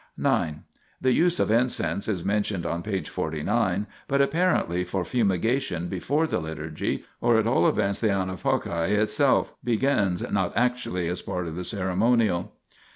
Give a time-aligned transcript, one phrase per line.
[0.17, 3.03] The use of incense is mentioned on p.
[3.03, 9.53] 49, but apparently for fumigation before the Liturgy (or at all events the avayoQa itself)
[9.63, 12.51] begins, not actually as part of the ceremonial.